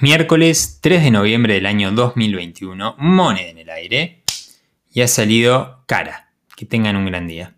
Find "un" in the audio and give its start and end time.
6.96-7.06